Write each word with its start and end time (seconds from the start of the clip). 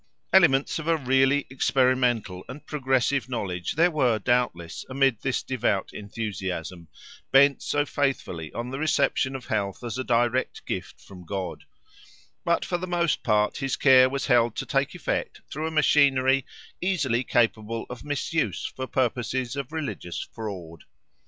Elements 0.33 0.79
of 0.79 0.87
a 0.87 0.97
really 0.97 1.45
experimental 1.51 2.43
and 2.49 2.65
progressive 2.65 3.29
knowledge 3.29 3.73
there 3.73 3.91
were 3.91 4.17
doubtless 4.17 4.83
amid 4.89 5.21
this 5.21 5.43
devout 5.43 5.93
enthusiasm, 5.93 6.87
bent 7.31 7.61
so 7.61 7.85
faithfully 7.85 8.51
on 8.53 8.71
the 8.71 8.79
reception 8.79 9.35
of 9.35 9.45
health 9.45 9.83
as 9.83 9.99
a 9.99 10.03
direct 10.03 10.65
gift 10.65 10.99
from 10.99 11.23
God; 11.23 11.65
but 12.43 12.65
for 12.65 12.79
the 12.79 12.87
most 12.87 13.21
part 13.21 13.57
his 13.57 13.75
care 13.75 14.09
was 14.09 14.25
held 14.25 14.55
to 14.55 14.65
take 14.65 14.95
effect 14.95 15.41
through 15.51 15.67
a 15.67 15.71
machinery 15.71 16.47
easily 16.81 17.23
capable 17.23 17.85
of 17.87 18.03
misuse 18.03 18.65
for 18.75 18.87
purposes 18.87 19.55
of 19.55 19.71
religious 19.71 20.27
fraud. 20.33 20.85